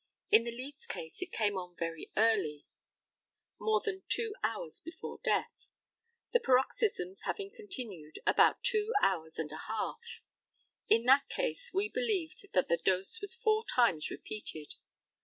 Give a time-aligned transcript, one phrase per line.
[0.31, 2.65] In the Leeds case it came on very early,
[3.59, 5.53] more than two hours before death,
[6.33, 10.23] the paroxysms having continued about two hours and a half.
[10.89, 14.73] In that case we believed that the dose was four times repeated.